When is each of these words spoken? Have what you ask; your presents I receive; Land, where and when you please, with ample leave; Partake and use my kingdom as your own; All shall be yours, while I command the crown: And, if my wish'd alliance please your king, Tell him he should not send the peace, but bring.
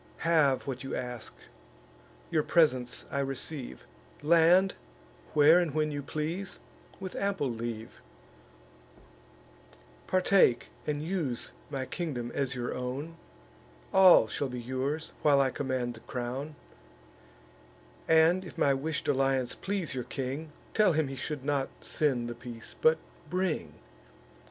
Have 0.25 0.65
what 0.65 0.83
you 0.83 0.95
ask; 0.95 1.31
your 2.31 2.41
presents 2.41 3.05
I 3.11 3.19
receive; 3.19 3.85
Land, 4.23 4.73
where 5.35 5.59
and 5.59 5.75
when 5.75 5.91
you 5.91 6.01
please, 6.01 6.57
with 6.99 7.15
ample 7.15 7.51
leave; 7.51 8.01
Partake 10.07 10.69
and 10.87 11.03
use 11.03 11.51
my 11.69 11.85
kingdom 11.85 12.31
as 12.33 12.55
your 12.55 12.73
own; 12.73 13.15
All 13.93 14.25
shall 14.27 14.49
be 14.49 14.59
yours, 14.59 15.11
while 15.21 15.39
I 15.39 15.51
command 15.51 15.93
the 15.93 15.99
crown: 15.99 16.55
And, 18.07 18.43
if 18.43 18.57
my 18.57 18.73
wish'd 18.73 19.07
alliance 19.07 19.53
please 19.53 19.93
your 19.93 20.05
king, 20.05 20.51
Tell 20.73 20.93
him 20.93 21.09
he 21.09 21.15
should 21.15 21.45
not 21.45 21.69
send 21.79 22.27
the 22.27 22.33
peace, 22.33 22.73
but 22.81 22.97
bring. 23.29 23.75